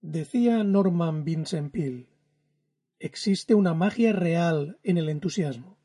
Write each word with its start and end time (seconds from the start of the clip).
Decía 0.00 0.62
Norman 0.62 1.24
Vincent 1.24 1.72
Peale, 1.72 2.06
existe 3.00 3.56
una 3.56 3.74
magia 3.74 4.12
real 4.12 4.78
en 4.84 4.96
el 4.96 5.08
entusiasmo. 5.08 5.76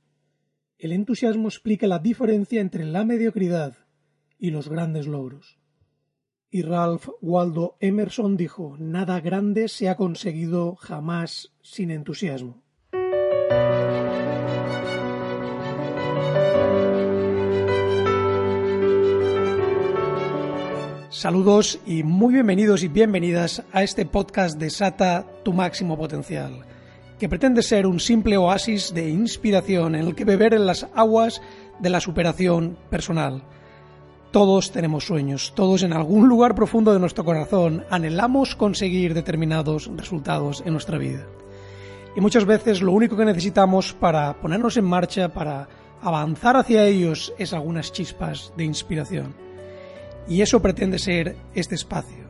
El 0.78 0.92
entusiasmo 0.92 1.48
explica 1.48 1.88
la 1.88 1.98
diferencia 1.98 2.62
entre 2.62 2.86
la 2.86 3.06
mediocridad 3.06 3.76
y 4.38 4.52
los 4.52 4.70
grandes 4.70 5.08
logros. 5.08 5.58
Y 6.52 6.62
Ralph 6.62 7.10
Waldo 7.22 7.76
Emerson 7.80 8.38
dijo, 8.38 8.76
nada 8.78 9.20
grande 9.20 9.68
se 9.68 9.90
ha 9.90 9.96
conseguido 9.98 10.76
jamás 10.76 11.52
sin 11.64 11.90
entusiasmo. 11.90 12.62
Saludos 21.24 21.80
y 21.86 22.04
muy 22.04 22.34
bienvenidos 22.34 22.84
y 22.84 22.90
bienvenidas 22.90 23.64
a 23.72 23.82
este 23.82 24.06
podcast 24.06 24.60
de 24.60 24.70
Sata 24.70 25.26
tu 25.44 25.54
máximo 25.54 25.98
potencial, 25.98 26.66
que 27.18 27.30
pretende 27.30 27.64
ser 27.64 27.88
un 27.88 28.02
simple 28.02 28.36
oasis 28.36 28.94
de 28.94 29.08
inspiración 29.08 29.96
en 29.96 30.06
el 30.06 30.16
que 30.16 30.26
beber 30.26 30.54
en 30.54 30.66
las 30.66 30.86
aguas 30.94 31.42
de 31.80 31.90
la 31.90 32.02
superación 32.02 32.78
personal. 32.90 33.42
Todos 34.32 34.74
tenemos 34.74 35.06
sueños, 35.06 35.54
todos 35.56 35.84
en 35.84 35.94
algún 35.94 36.28
lugar 36.28 36.56
profundo 36.56 36.92
de 36.92 37.00
nuestro 37.00 37.24
corazón 37.24 37.86
anhelamos 37.90 38.58
conseguir 38.58 39.14
determinados 39.14 39.90
resultados 39.96 40.62
en 40.66 40.74
nuestra 40.74 40.98
vida. 40.98 41.26
Y 42.18 42.20
muchas 42.20 42.44
veces 42.44 42.82
lo 42.82 42.92
único 42.92 43.16
que 43.16 43.24
necesitamos 43.24 43.94
para 43.94 44.42
ponernos 44.42 44.76
en 44.76 44.84
marcha, 44.84 45.30
para 45.30 45.70
avanzar 46.02 46.58
hacia 46.58 46.84
ellos, 46.86 47.34
es 47.38 47.54
algunas 47.54 47.94
chispas 47.94 48.52
de 48.58 48.66
inspiración. 48.66 49.43
Y 50.28 50.42
eso 50.42 50.62
pretende 50.62 51.00
ser 51.00 51.38
este 51.54 51.76
espacio. 51.76 52.24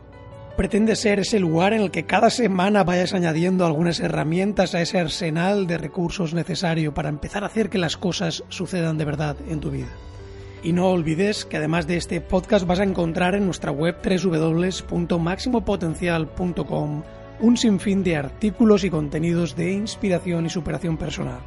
Pretende 0.57 0.95
ser 0.95 1.19
ese 1.19 1.39
lugar 1.39 1.73
en 1.73 1.81
el 1.81 1.89
que 1.89 2.05
cada 2.05 2.29
semana 2.29 2.83
vayas 2.83 3.13
añadiendo 3.13 3.65
algunas 3.65 3.99
herramientas 3.99 4.75
a 4.75 4.81
ese 4.81 4.99
arsenal 4.99 5.65
de 5.65 5.79
recursos 5.79 6.35
necesario 6.35 6.93
para 6.93 7.09
empezar 7.09 7.43
a 7.43 7.47
hacer 7.47 7.69
que 7.69 7.79
las 7.79 7.97
cosas 7.97 8.43
sucedan 8.49 8.99
de 8.99 9.05
verdad 9.05 9.35
en 9.49 9.59
tu 9.59 9.71
vida. 9.71 9.89
Y 10.61 10.73
no 10.73 10.89
olvides 10.89 11.45
que 11.45 11.57
además 11.57 11.87
de 11.87 11.97
este 11.97 12.21
podcast 12.21 12.67
vas 12.67 12.79
a 12.79 12.83
encontrar 12.83 13.33
en 13.35 13.45
nuestra 13.45 13.71
web 13.71 13.95
www.maximopotencial.com 14.03 17.03
un 17.39 17.57
sinfín 17.57 18.03
de 18.03 18.15
artículos 18.15 18.83
y 18.83 18.89
contenidos 18.89 19.55
de 19.55 19.71
inspiración 19.71 20.45
y 20.45 20.49
superación 20.49 20.97
personal. 20.97 21.39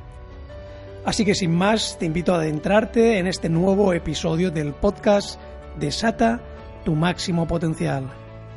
Así 1.05 1.25
que 1.25 1.37
sin 1.37 1.55
más, 1.55 1.97
te 1.99 2.07
invito 2.07 2.35
a 2.35 2.39
adentrarte 2.39 3.19
en 3.19 3.29
este 3.29 3.49
nuevo 3.49 3.93
episodio 3.93 4.51
del 4.51 4.75
podcast 4.75 5.41
Desata 5.79 6.41
tu 6.87 6.95
máximo 6.95 7.47
potencial. 7.47 8.11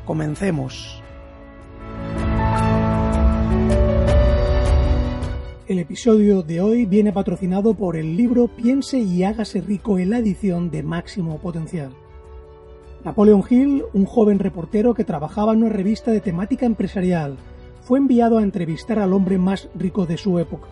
Comencemos. 0.05 1.03
El 5.67 5.79
episodio 5.79 6.43
de 6.43 6.61
hoy 6.61 6.85
viene 6.85 7.11
patrocinado 7.11 7.73
por 7.73 7.97
el 7.97 8.15
libro 8.15 8.47
Piense 8.47 8.99
y 8.99 9.25
hágase 9.25 9.59
rico 9.59 9.99
en 9.99 10.11
la 10.11 10.19
edición 10.19 10.71
de 10.71 10.81
Máximo 10.81 11.39
Potencial. 11.39 11.91
Napoleon 13.03 13.43
Hill, 13.49 13.83
un 13.93 14.05
joven 14.05 14.39
reportero 14.39 14.93
que 14.93 15.03
trabajaba 15.03 15.52
en 15.52 15.63
una 15.63 15.73
revista 15.73 16.11
de 16.11 16.21
temática 16.21 16.65
empresarial, 16.65 17.35
fue 17.81 17.99
enviado 17.99 18.37
a 18.37 18.43
entrevistar 18.43 18.97
al 18.97 19.11
hombre 19.11 19.37
más 19.37 19.67
rico 19.75 20.05
de 20.05 20.15
su 20.15 20.39
época, 20.39 20.69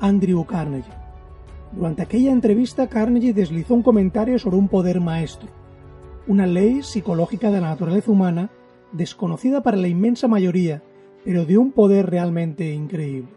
Andrew 0.00 0.44
Carnegie. 0.44 0.92
Durante 1.70 2.02
aquella 2.02 2.32
entrevista, 2.32 2.88
Carnegie 2.88 3.32
deslizó 3.32 3.74
un 3.74 3.82
comentario 3.82 4.40
sobre 4.40 4.56
un 4.56 4.68
poder 4.68 5.00
maestro, 5.00 5.48
una 6.28 6.46
ley 6.46 6.82
psicológica 6.82 7.50
de 7.50 7.60
la 7.60 7.70
naturaleza 7.70 8.10
humana 8.10 8.50
desconocida 8.92 9.62
para 9.62 9.78
la 9.78 9.88
inmensa 9.88 10.28
mayoría, 10.28 10.82
pero 11.24 11.46
de 11.46 11.56
un 11.56 11.72
poder 11.72 12.10
realmente 12.10 12.72
increíble. 12.72 13.30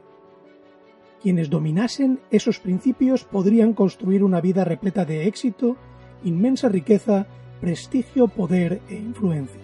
Quienes 1.22 1.50
dominasen 1.50 2.19
esos 2.31 2.59
principios 2.59 3.24
podrían 3.24 3.74
construir 3.74 4.24
una 4.24 4.41
vida 4.41 4.66
repleta 4.66 5.06
de 5.06 5.28
éxito, 5.28 5.78
inmensa 6.24 6.68
riqueza, 6.68 7.28
prestigio, 7.62 8.28
poder 8.28 8.81
e 8.90 8.96
influencia. 8.96 9.62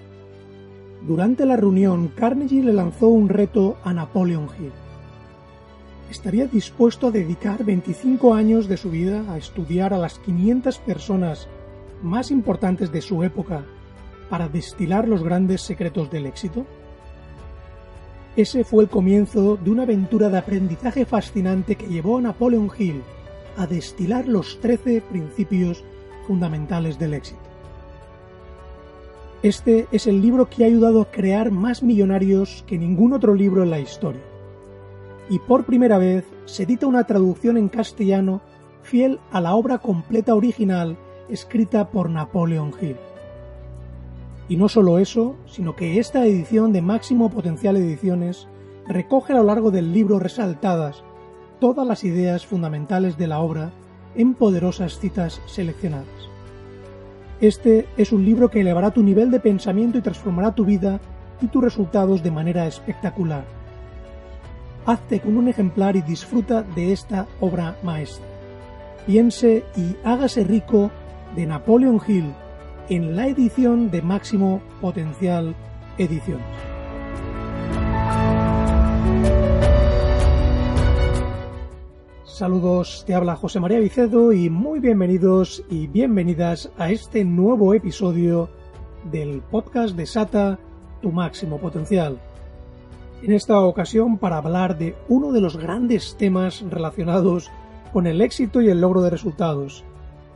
Durante 1.06 1.46
la 1.46 1.58
reunión, 1.58 2.10
Carnegie 2.16 2.64
le 2.64 2.74
lanzó 2.74 3.08
un 3.08 3.28
reto 3.28 3.78
a 3.84 3.94
Napoleon 3.94 4.48
Hill. 4.58 4.72
Estaría 6.10 6.48
dispuesto 6.48 7.08
a 7.08 7.12
dedicar 7.12 7.66
25 7.66 8.34
años 8.34 8.70
de 8.70 8.78
su 8.78 8.90
vida 8.90 9.26
a 9.30 9.38
estudiar 9.38 9.94
a 9.94 9.98
las 9.98 10.20
500 10.20 10.80
personas 10.80 11.50
más 12.02 12.32
importantes 12.32 12.92
de 12.92 13.02
su 13.02 13.24
época 13.24 13.66
para 14.30 14.50
destilar 14.50 15.08
los 15.08 15.24
grandes 15.24 15.62
secretos 15.62 16.10
del 16.12 16.26
éxito? 16.26 16.66
Ese 18.36 18.64
fue 18.64 18.84
el 18.84 18.90
comienzo 18.90 19.58
de 19.58 19.72
una 19.72 19.84
aventura 19.84 20.30
de 20.30 20.38
aprendizaje 20.38 21.06
fascinante 21.06 21.76
que 21.76 21.88
llevó 21.88 22.18
a 22.18 22.22
Napoleon 22.22 22.70
Hill 22.78 23.02
a 23.58 23.66
destilar 23.66 24.28
los 24.28 24.60
13 24.60 25.02
principios 25.02 25.84
fundamentales 26.28 27.00
del 27.00 27.16
éxito. 27.16 27.40
Este 29.42 29.88
es 29.92 30.08
el 30.08 30.22
libro 30.22 30.50
que 30.50 30.64
ha 30.64 30.68
ayudado 30.68 31.02
a 31.02 31.12
crear 31.12 31.52
más 31.52 31.82
millonarios 31.82 32.64
que 32.68 32.78
ningún 32.78 33.14
otro 33.14 33.34
libro 33.34 33.64
en 33.64 33.72
la 33.72 33.80
historia. 33.80 34.22
Y 35.30 35.40
por 35.40 35.66
primera 35.66 35.98
vez 35.98 36.26
se 36.46 36.64
edita 36.64 36.88
una 36.88 37.06
traducción 37.06 37.58
en 37.58 37.70
castellano 37.70 38.42
fiel 38.84 39.20
a 39.32 39.42
la 39.42 39.56
obra 39.56 39.80
completa 39.80 40.36
original 40.36 40.98
escrita 41.30 41.90
por 41.90 42.10
Napoleon 42.10 42.74
Hill. 42.80 42.98
Y 44.50 44.56
no 44.56 44.70
solo 44.70 44.98
eso, 44.98 45.36
sino 45.46 45.76
que 45.76 46.00
esta 46.00 46.26
edición 46.26 46.72
de 46.72 46.82
Máximo 46.82 47.30
Potencial 47.30 47.76
Ediciones 47.76 48.48
recoge 48.88 49.34
a 49.34 49.38
lo 49.38 49.44
largo 49.44 49.72
del 49.72 49.92
libro 49.92 50.20
resaltadas 50.20 51.04
todas 51.60 51.86
las 51.86 52.04
ideas 52.04 52.46
fundamentales 52.46 53.18
de 53.18 53.28
la 53.28 53.40
obra 53.40 53.72
en 54.16 54.34
poderosas 54.34 55.00
citas 55.00 55.42
seleccionadas. 55.46 56.08
Este 57.40 57.88
es 57.98 58.12
un 58.12 58.26
libro 58.26 58.50
que 58.50 58.62
elevará 58.62 58.92
tu 58.92 59.04
nivel 59.04 59.30
de 59.30 59.40
pensamiento 59.40 59.98
y 59.98 60.02
transformará 60.02 60.56
tu 60.56 60.66
vida 60.66 61.00
y 61.42 61.48
tus 61.48 61.64
resultados 61.64 62.24
de 62.24 62.32
manera 62.32 62.66
espectacular. 62.66 63.46
Hazte 64.86 65.20
con 65.20 65.38
un 65.38 65.48
ejemplar 65.48 65.96
y 65.96 66.02
disfruta 66.02 66.64
de 66.64 66.94
esta 66.94 67.28
obra 67.40 67.76
maestra. 67.84 68.26
Piense 69.06 69.66
y 69.76 69.96
hágase 70.04 70.46
rico 70.46 70.90
de 71.36 71.46
Napoleon 71.46 72.00
Hill 72.08 72.34
en 72.90 73.16
la 73.16 73.28
edición 73.28 73.92
de 73.92 74.02
Máximo 74.02 74.62
Potencial 74.82 75.56
Ediciones. 75.98 76.46
Saludos, 82.24 83.04
te 83.08 83.16
habla 83.16 83.36
José 83.36 83.60
María 83.60 83.80
Vicedo 83.80 84.32
y 84.32 84.50
muy 84.50 84.80
bienvenidos 84.80 85.64
y 85.70 85.88
bienvenidas 85.88 86.72
a 86.78 86.92
este 86.92 87.26
nuevo 87.26 87.74
episodio 87.74 88.50
del 89.12 89.42
podcast 89.42 89.96
de 89.96 90.06
SATA, 90.06 90.60
tu 91.02 91.12
máximo 91.12 91.58
potencial. 91.58 92.20
En 93.24 93.34
esta 93.34 93.60
ocasión 93.60 94.20
para 94.20 94.38
hablar 94.38 94.78
de 94.78 94.96
uno 95.10 95.32
de 95.32 95.42
los 95.42 95.58
grandes 95.58 96.16
temas 96.18 96.64
relacionados 96.70 97.50
con 97.92 98.06
el 98.06 98.22
éxito 98.22 98.62
y 98.62 98.70
el 98.70 98.82
logro 98.82 99.02
de 99.02 99.10
resultados, 99.10 99.84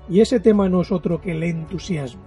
y 0.10 0.22
ese 0.22 0.40
tema 0.40 0.70
no 0.70 0.82
es 0.82 0.92
otro 0.92 1.22
que 1.22 1.32
el 1.32 1.44
entusiasmo. 1.44 2.22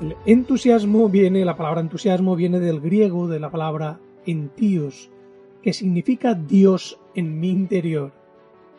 El 0.00 0.16
entusiasmo 0.26 1.08
viene, 1.08 1.44
la 1.44 1.56
palabra 1.56 1.80
entusiasmo 1.80 2.34
viene 2.34 2.58
del 2.58 2.80
griego 2.80 3.28
de 3.28 3.38
la 3.38 3.50
palabra 3.50 4.00
entios, 4.26 5.10
que 5.62 5.72
significa 5.72 6.34
Dios 6.34 6.98
en 7.14 7.38
mi 7.38 7.50
interior. 7.50 8.12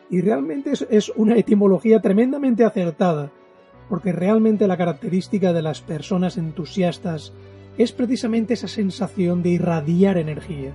Y 0.10 0.22
realmente 0.22 0.74
es, 0.90 1.12
una 1.16 1.36
etimología 1.38 2.02
tremendamente 2.02 2.66
acertada, 2.66 3.32
porque 3.90 4.12
realmente 4.12 4.68
la 4.68 4.78
característica 4.78 5.54
de 5.54 5.62
las 5.62 5.82
personas 5.82 6.38
entusiastas 6.38 7.34
es 7.78 7.92
precisamente 7.92 8.54
esa 8.54 8.68
sensación 8.68 9.42
de 9.44 9.50
irradiar 9.50 10.18
energía, 10.18 10.74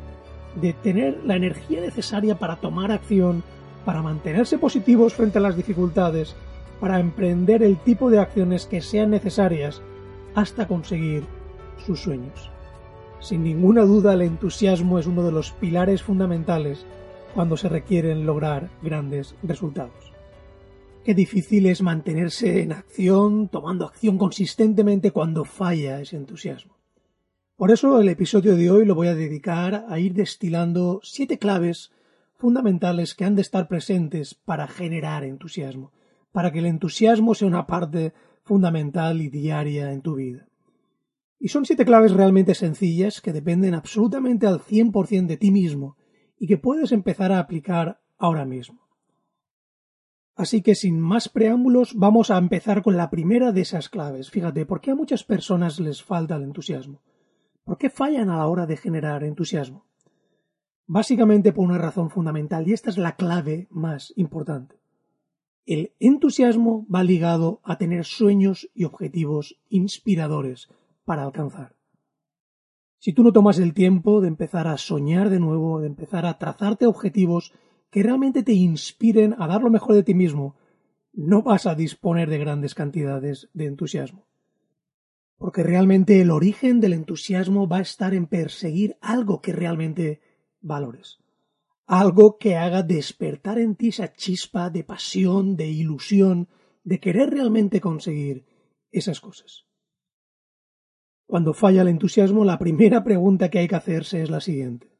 de 0.60 0.72
tener 0.72 1.22
la 1.24 1.36
energía 1.36 1.80
necesaria 1.80 2.38
para 2.38 2.56
tomar 2.56 2.90
acción, 2.90 3.42
para 3.84 4.02
mantenerse 4.02 4.58
positivos 4.58 5.14
frente 5.14 5.38
a 5.38 5.42
las 5.42 5.56
dificultades 5.56 6.34
para 6.80 7.00
emprender 7.00 7.62
el 7.62 7.78
tipo 7.78 8.10
de 8.10 8.18
acciones 8.18 8.66
que 8.66 8.80
sean 8.80 9.10
necesarias 9.10 9.82
hasta 10.34 10.68
conseguir 10.68 11.24
sus 11.84 12.00
sueños. 12.00 12.50
Sin 13.20 13.42
ninguna 13.42 13.82
duda 13.82 14.14
el 14.14 14.22
entusiasmo 14.22 14.98
es 14.98 15.06
uno 15.06 15.24
de 15.24 15.32
los 15.32 15.52
pilares 15.52 16.02
fundamentales 16.02 16.86
cuando 17.34 17.56
se 17.56 17.68
requieren 17.68 18.26
lograr 18.26 18.70
grandes 18.82 19.34
resultados. 19.42 20.12
Qué 21.04 21.14
difícil 21.14 21.66
es 21.66 21.82
mantenerse 21.82 22.62
en 22.62 22.72
acción, 22.72 23.48
tomando 23.48 23.86
acción 23.86 24.18
consistentemente 24.18 25.10
cuando 25.10 25.44
falla 25.44 26.00
ese 26.00 26.16
entusiasmo. 26.16 26.76
Por 27.56 27.70
eso 27.72 28.00
el 28.00 28.08
episodio 28.08 28.56
de 28.56 28.70
hoy 28.70 28.84
lo 28.84 28.94
voy 28.94 29.08
a 29.08 29.14
dedicar 29.14 29.86
a 29.88 29.98
ir 29.98 30.14
destilando 30.14 31.00
siete 31.02 31.38
claves 31.38 31.90
fundamentales 32.36 33.16
que 33.16 33.24
han 33.24 33.34
de 33.34 33.42
estar 33.42 33.66
presentes 33.66 34.34
para 34.34 34.68
generar 34.68 35.24
entusiasmo, 35.24 35.90
para 36.38 36.52
que 36.52 36.60
el 36.60 36.66
entusiasmo 36.66 37.34
sea 37.34 37.48
una 37.48 37.66
parte 37.66 38.14
fundamental 38.44 39.20
y 39.20 39.28
diaria 39.28 39.92
en 39.92 40.02
tu 40.02 40.14
vida. 40.14 40.46
Y 41.40 41.48
son 41.48 41.64
siete 41.64 41.84
claves 41.84 42.12
realmente 42.12 42.54
sencillas 42.54 43.20
que 43.20 43.32
dependen 43.32 43.74
absolutamente 43.74 44.46
al 44.46 44.60
100% 44.60 45.26
de 45.26 45.36
ti 45.36 45.50
mismo 45.50 45.96
y 46.38 46.46
que 46.46 46.56
puedes 46.56 46.92
empezar 46.92 47.32
a 47.32 47.40
aplicar 47.40 48.00
ahora 48.18 48.44
mismo. 48.44 48.86
Así 50.36 50.62
que 50.62 50.76
sin 50.76 51.00
más 51.00 51.28
preámbulos 51.28 51.96
vamos 51.96 52.30
a 52.30 52.38
empezar 52.38 52.84
con 52.84 52.96
la 52.96 53.10
primera 53.10 53.50
de 53.50 53.62
esas 53.62 53.88
claves. 53.88 54.30
Fíjate, 54.30 54.64
¿por 54.64 54.80
qué 54.80 54.92
a 54.92 54.94
muchas 54.94 55.24
personas 55.24 55.80
les 55.80 56.04
falta 56.04 56.36
el 56.36 56.44
entusiasmo? 56.44 57.02
¿Por 57.64 57.78
qué 57.78 57.90
fallan 57.90 58.30
a 58.30 58.36
la 58.36 58.46
hora 58.46 58.64
de 58.66 58.76
generar 58.76 59.24
entusiasmo? 59.24 59.86
Básicamente 60.86 61.52
por 61.52 61.64
una 61.64 61.78
razón 61.78 62.10
fundamental, 62.10 62.68
y 62.68 62.74
esta 62.74 62.90
es 62.90 62.96
la 62.96 63.16
clave 63.16 63.66
más 63.72 64.12
importante. 64.14 64.77
El 65.68 65.92
entusiasmo 66.00 66.86
va 66.88 67.04
ligado 67.04 67.60
a 67.62 67.76
tener 67.76 68.06
sueños 68.06 68.70
y 68.74 68.84
objetivos 68.84 69.60
inspiradores 69.68 70.70
para 71.04 71.24
alcanzar. 71.24 71.76
Si 72.98 73.12
tú 73.12 73.22
no 73.22 73.34
tomas 73.34 73.58
el 73.58 73.74
tiempo 73.74 74.22
de 74.22 74.28
empezar 74.28 74.66
a 74.66 74.78
soñar 74.78 75.28
de 75.28 75.40
nuevo, 75.40 75.78
de 75.78 75.88
empezar 75.88 76.24
a 76.24 76.38
trazarte 76.38 76.86
objetivos 76.86 77.52
que 77.90 78.02
realmente 78.02 78.42
te 78.42 78.54
inspiren 78.54 79.34
a 79.38 79.46
dar 79.46 79.62
lo 79.62 79.68
mejor 79.68 79.94
de 79.94 80.04
ti 80.04 80.14
mismo, 80.14 80.56
no 81.12 81.42
vas 81.42 81.66
a 81.66 81.74
disponer 81.74 82.30
de 82.30 82.38
grandes 82.38 82.74
cantidades 82.74 83.50
de 83.52 83.66
entusiasmo. 83.66 84.24
Porque 85.36 85.62
realmente 85.62 86.22
el 86.22 86.30
origen 86.30 86.80
del 86.80 86.94
entusiasmo 86.94 87.68
va 87.68 87.76
a 87.76 87.82
estar 87.82 88.14
en 88.14 88.26
perseguir 88.26 88.96
algo 89.02 89.42
que 89.42 89.52
realmente 89.52 90.22
valores. 90.62 91.18
Algo 91.88 92.36
que 92.36 92.54
haga 92.54 92.82
despertar 92.82 93.58
en 93.58 93.74
ti 93.74 93.88
esa 93.88 94.12
chispa 94.12 94.68
de 94.68 94.84
pasión, 94.84 95.56
de 95.56 95.68
ilusión, 95.68 96.48
de 96.84 97.00
querer 97.00 97.30
realmente 97.30 97.80
conseguir 97.80 98.44
esas 98.92 99.20
cosas. 99.20 99.64
Cuando 101.26 101.54
falla 101.54 101.80
el 101.80 101.88
entusiasmo, 101.88 102.44
la 102.44 102.58
primera 102.58 103.02
pregunta 103.04 103.48
que 103.48 103.60
hay 103.60 103.68
que 103.68 103.76
hacerse 103.76 104.20
es 104.20 104.28
la 104.28 104.42
siguiente. 104.42 104.92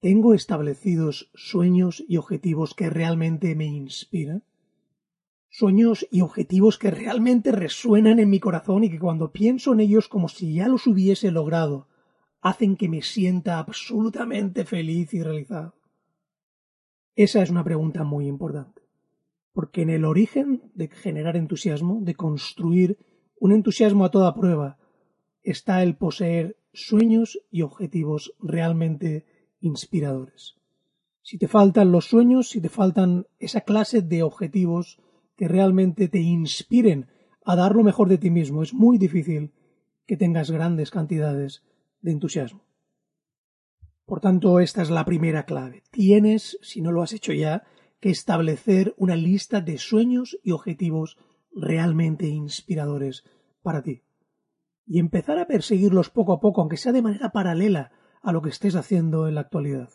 ¿Tengo 0.00 0.34
establecidos 0.34 1.30
sueños 1.34 2.04
y 2.08 2.16
objetivos 2.16 2.74
que 2.74 2.90
realmente 2.90 3.54
me 3.54 3.66
inspiran? 3.66 4.42
Sueños 5.48 6.04
y 6.10 6.20
objetivos 6.20 6.78
que 6.78 6.90
realmente 6.90 7.52
resuenan 7.52 8.18
en 8.18 8.28
mi 8.28 8.40
corazón 8.40 8.82
y 8.82 8.90
que 8.90 8.98
cuando 8.98 9.30
pienso 9.30 9.72
en 9.72 9.80
ellos 9.80 10.08
como 10.08 10.28
si 10.28 10.54
ya 10.54 10.66
los 10.66 10.88
hubiese 10.88 11.30
logrado, 11.30 11.86
hacen 12.48 12.76
que 12.76 12.88
me 12.88 13.02
sienta 13.02 13.58
absolutamente 13.58 14.64
feliz 14.64 15.12
y 15.12 15.20
realizado? 15.20 15.74
Esa 17.16 17.42
es 17.42 17.50
una 17.50 17.64
pregunta 17.64 18.04
muy 18.04 18.28
importante, 18.28 18.82
porque 19.52 19.82
en 19.82 19.90
el 19.90 20.04
origen 20.04 20.70
de 20.74 20.86
generar 20.86 21.36
entusiasmo, 21.36 22.00
de 22.02 22.14
construir 22.14 22.98
un 23.40 23.50
entusiasmo 23.50 24.04
a 24.04 24.12
toda 24.12 24.34
prueba, 24.34 24.78
está 25.42 25.82
el 25.82 25.96
poseer 25.96 26.56
sueños 26.72 27.40
y 27.50 27.62
objetivos 27.62 28.32
realmente 28.38 29.26
inspiradores. 29.60 30.54
Si 31.22 31.38
te 31.38 31.48
faltan 31.48 31.90
los 31.90 32.04
sueños, 32.04 32.50
si 32.50 32.60
te 32.60 32.68
faltan 32.68 33.26
esa 33.40 33.62
clase 33.62 34.02
de 34.02 34.22
objetivos 34.22 35.00
que 35.36 35.48
realmente 35.48 36.06
te 36.06 36.20
inspiren 36.20 37.08
a 37.44 37.56
dar 37.56 37.74
lo 37.74 37.82
mejor 37.82 38.08
de 38.08 38.18
ti 38.18 38.30
mismo, 38.30 38.62
es 38.62 38.72
muy 38.72 38.98
difícil 38.98 39.52
que 40.06 40.16
tengas 40.16 40.52
grandes 40.52 40.92
cantidades 40.92 41.64
de 42.06 42.12
entusiasmo. 42.12 42.64
Por 44.06 44.20
tanto, 44.20 44.60
esta 44.60 44.80
es 44.80 44.90
la 44.90 45.04
primera 45.04 45.44
clave. 45.44 45.82
Tienes, 45.90 46.56
si 46.62 46.80
no 46.80 46.92
lo 46.92 47.02
has 47.02 47.12
hecho 47.12 47.32
ya, 47.32 47.64
que 48.00 48.10
establecer 48.10 48.94
una 48.96 49.16
lista 49.16 49.60
de 49.60 49.78
sueños 49.78 50.38
y 50.44 50.52
objetivos 50.52 51.18
realmente 51.50 52.28
inspiradores 52.28 53.24
para 53.60 53.82
ti. 53.82 54.04
Y 54.86 55.00
empezar 55.00 55.40
a 55.40 55.48
perseguirlos 55.48 56.10
poco 56.10 56.32
a 56.32 56.38
poco, 56.38 56.60
aunque 56.60 56.76
sea 56.76 56.92
de 56.92 57.02
manera 57.02 57.32
paralela 57.32 57.90
a 58.22 58.30
lo 58.30 58.40
que 58.40 58.50
estés 58.50 58.76
haciendo 58.76 59.26
en 59.26 59.34
la 59.34 59.40
actualidad. 59.40 59.90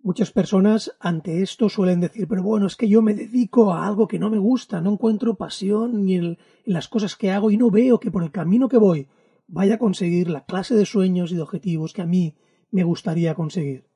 Muchas 0.00 0.30
personas 0.30 0.96
ante 0.98 1.42
esto 1.42 1.68
suelen 1.68 2.00
decir, 2.00 2.26
pero 2.26 2.42
bueno, 2.42 2.66
es 2.66 2.76
que 2.76 2.88
yo 2.88 3.02
me 3.02 3.12
dedico 3.12 3.74
a 3.74 3.86
algo 3.86 4.08
que 4.08 4.18
no 4.18 4.30
me 4.30 4.38
gusta, 4.38 4.80
no 4.80 4.92
encuentro 4.92 5.36
pasión 5.36 6.06
ni 6.06 6.14
en, 6.14 6.38
las 6.64 6.88
cosas 6.88 7.16
que 7.16 7.32
hago 7.32 7.50
y 7.50 7.58
no 7.58 7.70
veo 7.70 8.00
que 8.00 8.10
por 8.10 8.22
el 8.22 8.30
camino 8.30 8.68
que 8.70 8.78
voy 8.78 9.08
vaya 9.48 9.74
a 9.74 9.78
conseguir 9.78 10.30
la 10.30 10.44
clase 10.44 10.74
de 10.74 10.86
sueños 10.86 11.32
y 11.32 11.34
de 11.34 11.42
objetivos 11.42 11.92
que 11.92 12.02
a 12.02 12.06
mí 12.06 12.36
me 12.70 12.84
gustaría 12.84 13.34
conseguir. 13.34 13.86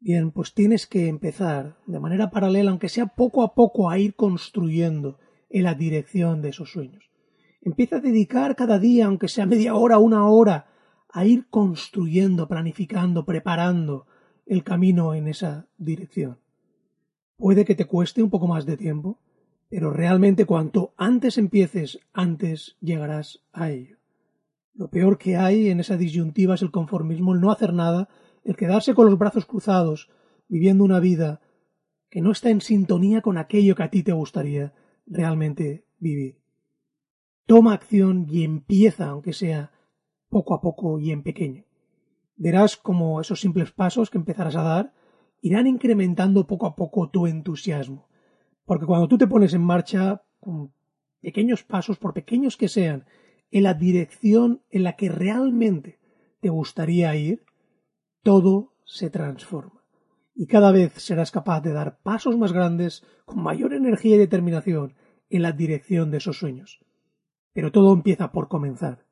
Bien, 0.00 0.30
pues 0.30 0.54
tienes 0.54 0.86
que 0.86 1.08
empezar 1.08 1.78
de 1.86 1.98
manera 1.98 2.30
paralela, 2.30 2.70
aunque 2.70 2.88
sea 2.88 3.06
poco 3.06 3.42
a 3.42 3.54
poco, 3.54 3.90
a 3.90 3.98
ir 3.98 4.14
construyendo 4.14 5.18
en 5.50 5.64
la 5.64 5.74
dirección 5.74 6.40
de 6.40 6.50
esos 6.50 6.70
sueños. 6.70 7.10
Empieza 7.62 7.96
a 7.96 8.00
dedicar 8.00 8.54
cada 8.54 8.78
día, 8.78 9.06
aunque 9.06 9.28
sea 9.28 9.46
media 9.46 9.74
hora, 9.74 9.98
una 9.98 10.28
hora, 10.28 10.66
a 11.10 11.24
ir 11.24 11.46
construyendo, 11.48 12.48
planificando, 12.48 13.24
preparando 13.24 14.06
el 14.46 14.62
camino 14.62 15.14
en 15.14 15.28
esa 15.28 15.68
dirección. 15.78 16.38
Puede 17.36 17.64
que 17.64 17.74
te 17.74 17.86
cueste 17.86 18.22
un 18.22 18.30
poco 18.30 18.46
más 18.46 18.66
de 18.66 18.76
tiempo, 18.76 19.18
pero 19.70 19.90
realmente 19.90 20.44
cuanto 20.44 20.92
antes 20.96 21.38
empieces, 21.38 21.98
antes 22.12 22.76
llegarás 22.80 23.42
a 23.52 23.70
ello. 23.70 24.03
Lo 24.74 24.88
peor 24.88 25.18
que 25.18 25.36
hay 25.36 25.68
en 25.68 25.78
esa 25.78 25.96
disyuntiva 25.96 26.56
es 26.56 26.62
el 26.62 26.72
conformismo, 26.72 27.32
el 27.32 27.40
no 27.40 27.52
hacer 27.52 27.72
nada, 27.72 28.08
el 28.42 28.56
quedarse 28.56 28.94
con 28.94 29.06
los 29.06 29.18
brazos 29.18 29.46
cruzados, 29.46 30.10
viviendo 30.48 30.82
una 30.82 30.98
vida 31.00 31.40
que 32.10 32.20
no 32.20 32.32
está 32.32 32.50
en 32.50 32.60
sintonía 32.60 33.22
con 33.22 33.38
aquello 33.38 33.76
que 33.76 33.82
a 33.84 33.90
ti 33.90 34.02
te 34.02 34.12
gustaría 34.12 34.74
realmente 35.06 35.86
vivir. 35.98 36.40
Toma 37.46 37.72
acción 37.72 38.26
y 38.28 38.42
empieza, 38.42 39.08
aunque 39.08 39.32
sea 39.32 39.72
poco 40.28 40.54
a 40.54 40.60
poco 40.60 40.98
y 40.98 41.12
en 41.12 41.22
pequeño. 41.22 41.64
Verás 42.36 42.76
como 42.76 43.20
esos 43.20 43.40
simples 43.40 43.70
pasos 43.70 44.10
que 44.10 44.18
empezarás 44.18 44.56
a 44.56 44.62
dar 44.62 44.94
irán 45.40 45.66
incrementando 45.66 46.46
poco 46.46 46.66
a 46.66 46.74
poco 46.74 47.10
tu 47.10 47.26
entusiasmo. 47.26 48.08
Porque 48.64 48.86
cuando 48.86 49.06
tú 49.06 49.18
te 49.18 49.26
pones 49.26 49.54
en 49.54 49.62
marcha 49.62 50.22
con 50.40 50.72
pequeños 51.20 51.62
pasos, 51.62 51.98
por 51.98 52.14
pequeños 52.14 52.56
que 52.56 52.68
sean, 52.68 53.04
en 53.54 53.62
la 53.62 53.74
dirección 53.74 54.62
en 54.68 54.82
la 54.82 54.96
que 54.96 55.08
realmente 55.08 56.00
te 56.40 56.48
gustaría 56.48 57.14
ir, 57.14 57.44
todo 58.24 58.74
se 58.84 59.10
transforma. 59.10 59.84
Y 60.34 60.48
cada 60.48 60.72
vez 60.72 60.92
serás 60.94 61.30
capaz 61.30 61.60
de 61.60 61.72
dar 61.72 62.00
pasos 62.02 62.36
más 62.36 62.52
grandes 62.52 63.04
con 63.24 63.40
mayor 63.44 63.72
energía 63.72 64.16
y 64.16 64.18
determinación 64.18 64.94
en 65.30 65.42
la 65.42 65.52
dirección 65.52 66.10
de 66.10 66.16
esos 66.16 66.36
sueños. 66.36 66.80
Pero 67.52 67.70
todo 67.70 67.92
empieza 67.92 68.32
por 68.32 68.48
comenzar. 68.48 69.06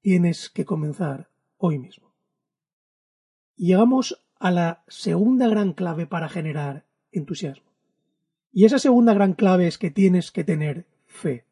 Tienes 0.00 0.50
que 0.50 0.64
comenzar 0.64 1.30
hoy 1.56 1.78
mismo. 1.78 2.12
Y 3.54 3.68
llegamos 3.68 4.20
a 4.40 4.50
la 4.50 4.82
segunda 4.88 5.46
gran 5.46 5.74
clave 5.74 6.08
para 6.08 6.28
generar 6.28 6.86
entusiasmo. 7.12 7.70
Y 8.50 8.64
esa 8.64 8.80
segunda 8.80 9.14
gran 9.14 9.34
clave 9.34 9.68
es 9.68 9.78
que 9.78 9.92
tienes 9.92 10.32
que 10.32 10.42
tener 10.42 10.88
fe 11.06 11.45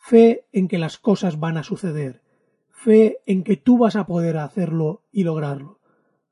fe 0.00 0.46
en 0.50 0.66
que 0.66 0.78
las 0.78 0.98
cosas 0.98 1.38
van 1.38 1.58
a 1.58 1.62
suceder, 1.62 2.22
fe 2.70 3.18
en 3.26 3.44
que 3.44 3.56
tú 3.56 3.78
vas 3.78 3.94
a 3.94 4.06
poder 4.06 4.38
hacerlo 4.38 5.04
y 5.12 5.22
lograrlo, 5.22 5.78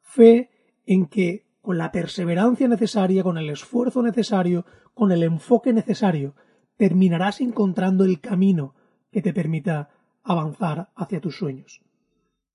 fe 0.01 0.51
en 0.87 1.07
que 1.07 1.47
con 1.61 1.77
la 1.77 1.93
perseverancia 1.93 2.67
necesaria, 2.67 3.23
con 3.23 3.37
el 3.37 3.51
esfuerzo 3.51 4.03
necesario, 4.03 4.65
con 4.95 5.13
el 5.13 5.23
enfoque 5.23 5.75
necesario, 5.75 6.35
terminarás 6.79 7.43
encontrando 7.43 8.05
el 8.05 8.21
camino 8.21 8.75
que 9.13 9.21
te 9.21 9.35
permita 9.35 9.91
avanzar 10.23 10.89
hacia 10.97 11.21
tus 11.21 11.37
sueños. 11.37 11.83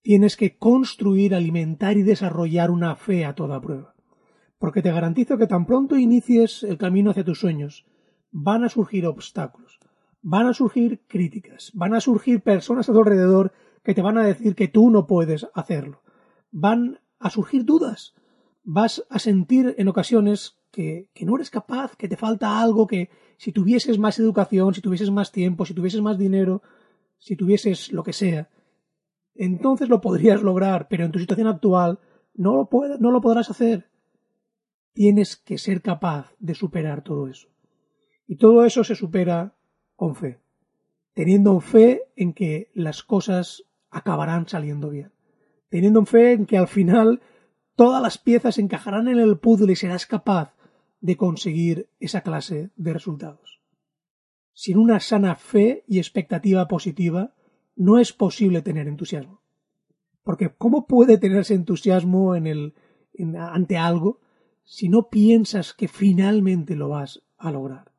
Tienes 0.01 0.36
que 0.36 0.58
construir, 0.58 1.36
alimentar 1.36 1.96
y 1.96 2.01
desarrollar 2.01 2.72
una 2.72 2.96
fe 2.96 3.24
a 3.24 3.36
toda 3.36 3.62
prueba. 3.62 3.93
Porque 4.58 4.82
te 4.82 4.91
garantizo 4.91 5.38
que 5.38 5.48
tan 5.48 5.65
pronto 5.65 5.96
inicies 5.96 6.63
el 6.63 6.77
camino 6.77 7.12
hacia 7.12 7.24
tus 7.24 7.39
sueños, 7.39 7.86
van 8.32 8.63
a 8.63 8.70
surgir 8.70 9.05
obstáculos, 9.05 9.79
van 10.24 10.48
a 10.48 10.53
surgir 10.53 11.01
críticas, 11.08 11.72
van 11.75 11.94
a 11.94 12.01
surgir 12.01 12.42
personas 12.42 12.89
a 12.89 12.94
tu 12.94 13.00
alrededor 13.00 13.53
que 13.84 13.94
te 13.94 14.01
van 14.01 14.18
a 14.18 14.25
decir 14.25 14.56
que 14.56 14.70
tú 14.70 14.89
no 14.89 15.06
puedes 15.06 15.48
hacerlo. 15.53 16.01
Van 16.51 17.00
a 17.20 17.30
surgir 17.30 17.65
dudas. 17.65 18.15
Vas 18.63 19.06
a 19.10 19.20
sentir 19.20 19.75
en 19.77 19.89
ocasiones 19.89 20.58
que, 20.72 21.10
que, 21.13 21.25
no 21.25 21.36
eres 21.36 21.50
capaz, 21.50 21.96
que 21.98 22.08
te 22.08 22.15
falta 22.15 22.62
algo, 22.62 22.88
que 22.88 23.10
si 23.38 23.51
tuvieses 23.51 24.00
más 24.00 24.18
educación, 24.18 24.74
si 24.74 24.82
tuvieses 24.82 25.12
más 25.12 25.32
tiempo, 25.32 25.65
si 25.65 25.74
tuvieses 25.74 26.01
más 26.01 26.18
dinero, 26.18 26.63
si 27.20 27.36
tuvieses 27.36 27.92
lo 27.92 28.03
que 28.03 28.13
sea, 28.13 28.50
entonces 29.36 29.89
lo 29.89 30.00
podrías 30.00 30.42
lograr, 30.42 30.88
pero 30.88 31.03
en 31.03 31.12
tu 31.12 31.20
situación 31.20 31.48
actual 31.48 32.00
no 32.34 32.56
lo, 32.56 32.70
no 33.00 33.12
lo 33.12 33.22
podrás 33.22 33.50
hacer. 33.50 33.89
Tienes 34.94 35.36
que 35.36 35.58
ser 35.58 35.82
capaz 35.82 36.34
de 36.39 36.56
superar 36.56 37.03
todo 37.03 37.27
eso. 37.27 37.50
Y 38.25 38.38
todo 38.38 38.63
eso 38.63 38.86
se 38.86 38.96
supera 38.96 39.58
con 40.04 40.16
fe, 40.16 40.42
teniendo 41.14 41.62
fe 41.62 42.12
en 42.18 42.34
que 42.34 42.70
las 42.74 43.04
cosas 43.04 43.64
acabarán 43.90 44.50
saliendo 44.50 44.90
bien, 44.90 45.14
teniendo 45.70 46.06
fe 46.06 46.34
en 46.34 46.46
que 46.46 46.58
al 46.58 46.68
final 46.68 47.22
todas 47.78 48.02
las 48.02 48.18
piezas 48.18 48.58
encajarán 48.58 49.08
en 49.08 49.18
el 49.18 49.38
puzzle 49.38 49.72
y 49.72 49.78
serás 49.78 50.06
capaz 50.06 50.56
de 51.00 51.16
conseguir 51.16 51.88
esa 52.02 52.20
clase 52.20 52.72
de 52.76 52.92
resultados. 52.92 53.62
Sin 54.52 54.78
una 54.78 55.00
sana 55.00 55.36
fe 55.36 55.86
y 55.88 56.00
expectativa 56.00 56.68
positiva, 56.68 57.34
no 57.78 57.98
es 57.98 58.12
posible 58.12 58.62
tener 58.62 58.90
entusiasmo. 58.90 59.42
Porque 60.22 60.50
¿cómo 60.50 60.86
puede 60.86 61.18
tenerse 61.18 61.54
entusiasmo 61.54 62.36
en 62.36 62.46
el, 62.46 62.74
ante 63.38 63.78
algo 63.78 64.20
si 64.66 64.90
no 64.90 65.08
piensas 65.08 65.74
que 65.74 65.88
finalmente 65.88 66.76
lo 66.76 66.90
vas 66.90 67.24
a 67.38 67.52
lograr? 67.52 67.93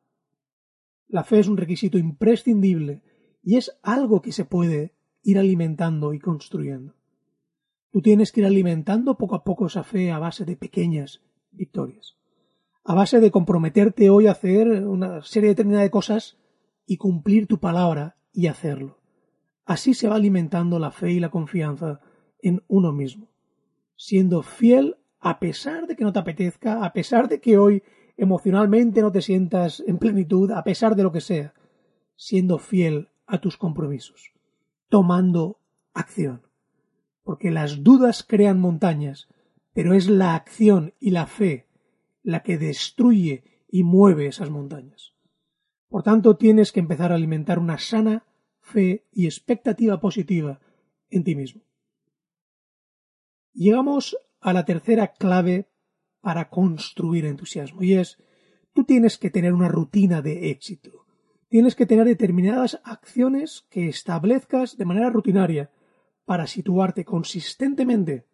La 1.08 1.24
fe 1.24 1.38
es 1.38 1.48
un 1.48 1.56
requisito 1.56 1.98
imprescindible 1.98 3.02
y 3.42 3.56
es 3.56 3.78
algo 3.82 4.22
que 4.22 4.32
se 4.32 4.44
puede 4.44 4.94
ir 5.22 5.38
alimentando 5.38 6.12
y 6.14 6.18
construyendo. 6.18 6.94
Tú 7.90 8.02
tienes 8.02 8.32
que 8.32 8.40
ir 8.40 8.46
alimentando 8.46 9.16
poco 9.16 9.36
a 9.36 9.44
poco 9.44 9.66
esa 9.66 9.84
fe 9.84 10.10
a 10.10 10.18
base 10.18 10.44
de 10.44 10.56
pequeñas 10.56 11.22
victorias. 11.52 12.16
A 12.82 12.94
base 12.94 13.20
de 13.20 13.30
comprometerte 13.30 14.10
hoy 14.10 14.26
a 14.26 14.32
hacer 14.32 14.68
una 14.86 15.22
serie 15.22 15.50
determinada 15.50 15.84
de 15.84 15.90
cosas 15.90 16.36
y 16.86 16.96
cumplir 16.96 17.46
tu 17.46 17.60
palabra 17.60 18.16
y 18.32 18.48
hacerlo. 18.48 19.00
Así 19.64 19.94
se 19.94 20.08
va 20.08 20.16
alimentando 20.16 20.78
la 20.78 20.90
fe 20.90 21.12
y 21.12 21.20
la 21.20 21.30
confianza 21.30 22.00
en 22.42 22.62
uno 22.68 22.92
mismo, 22.92 23.30
siendo 23.96 24.42
fiel 24.42 24.96
a 25.20 25.38
pesar 25.40 25.86
de 25.86 25.96
que 25.96 26.04
no 26.04 26.12
te 26.12 26.18
apetezca, 26.18 26.84
a 26.84 26.92
pesar 26.92 27.28
de 27.28 27.40
que 27.40 27.56
hoy 27.56 27.82
emocionalmente 28.16 29.00
no 29.00 29.12
te 29.12 29.22
sientas 29.22 29.82
en 29.86 29.98
plenitud, 29.98 30.50
a 30.52 30.62
pesar 30.64 30.96
de 30.96 31.02
lo 31.02 31.12
que 31.12 31.20
sea, 31.20 31.54
siendo 32.16 32.58
fiel 32.58 33.08
a 33.26 33.40
tus 33.40 33.56
compromisos, 33.56 34.32
tomando 34.88 35.58
acción. 35.92 36.42
Porque 37.22 37.50
las 37.50 37.82
dudas 37.82 38.22
crean 38.22 38.60
montañas, 38.60 39.28
pero 39.72 39.94
es 39.94 40.08
la 40.08 40.34
acción 40.34 40.94
y 41.00 41.10
la 41.10 41.26
fe 41.26 41.66
la 42.22 42.42
que 42.42 42.58
destruye 42.58 43.44
y 43.68 43.82
mueve 43.82 44.26
esas 44.26 44.50
montañas. 44.50 45.14
Por 45.88 46.02
tanto, 46.02 46.36
tienes 46.36 46.72
que 46.72 46.80
empezar 46.80 47.12
a 47.12 47.16
alimentar 47.16 47.58
una 47.58 47.78
sana 47.78 48.24
fe 48.60 49.06
y 49.12 49.26
expectativa 49.26 50.00
positiva 50.00 50.60
en 51.10 51.22
ti 51.22 51.36
mismo. 51.36 51.62
Llegamos 53.52 54.16
a 54.40 54.52
la 54.52 54.64
tercera 54.64 55.12
clave 55.12 55.68
para 56.24 56.48
construir 56.48 57.26
entusiasmo 57.26 57.82
y 57.82 57.94
es 57.94 58.18
tú 58.72 58.84
tienes 58.84 59.18
que 59.18 59.28
tener 59.28 59.52
una 59.52 59.68
rutina 59.68 60.22
de 60.22 60.50
éxito. 60.50 61.04
Tienes 61.50 61.76
que 61.76 61.84
tener 61.84 62.06
determinadas 62.06 62.80
acciones 62.82 63.66
que 63.70 63.88
establezcas 63.88 64.78
de 64.78 64.86
manera 64.86 65.10
rutinaria 65.10 65.70
para 66.24 66.46
situarte 66.46 67.04
consistentemente 67.04 68.26